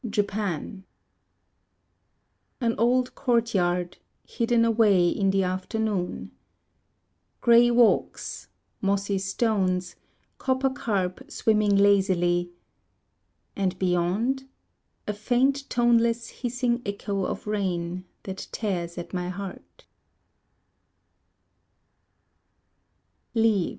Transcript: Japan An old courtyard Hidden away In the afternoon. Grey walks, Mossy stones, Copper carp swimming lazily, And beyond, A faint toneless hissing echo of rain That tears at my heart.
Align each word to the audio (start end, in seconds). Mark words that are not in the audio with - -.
Japan 0.09 0.83
An 2.59 2.73
old 2.79 3.13
courtyard 3.13 3.99
Hidden 4.25 4.65
away 4.65 5.07
In 5.07 5.29
the 5.29 5.43
afternoon. 5.43 6.31
Grey 7.39 7.69
walks, 7.69 8.47
Mossy 8.81 9.19
stones, 9.19 9.95
Copper 10.39 10.71
carp 10.71 11.29
swimming 11.29 11.75
lazily, 11.77 12.51
And 13.55 13.77
beyond, 13.77 14.49
A 15.07 15.13
faint 15.13 15.69
toneless 15.69 16.29
hissing 16.29 16.81
echo 16.83 17.23
of 17.25 17.45
rain 17.45 18.05
That 18.23 18.47
tears 18.51 18.97
at 18.97 19.13
my 19.13 19.29
heart. 19.29 19.85